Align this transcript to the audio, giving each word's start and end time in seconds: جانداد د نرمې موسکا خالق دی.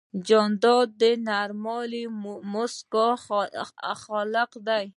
جانداد 0.27 0.87
د 1.01 1.03
نرمې 1.27 2.03
موسکا 2.53 3.07
خالق 4.03 4.51
دی. 4.67 4.85